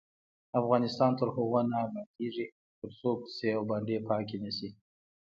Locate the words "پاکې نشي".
4.09-4.69